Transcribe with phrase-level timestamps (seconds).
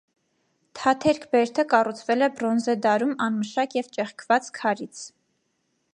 [0.79, 5.07] Թաթերք բերդը կառուցվել է բրոնզե դարում անմշակ և ճեղքված քարից։